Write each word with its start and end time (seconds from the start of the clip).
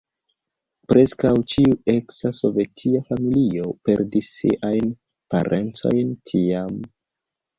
Preskaŭ 0.91 1.33
ĉiu 1.51 1.73
eksa 1.93 2.31
sovetia 2.37 3.01
familio 3.11 3.67
perdis 3.89 4.31
siajn 4.39 4.89
parencojn 5.35 6.13
tiam. 6.31 6.83